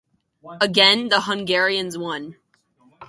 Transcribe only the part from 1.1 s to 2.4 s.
Hungarians won.